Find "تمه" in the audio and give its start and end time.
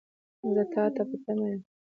1.23-1.47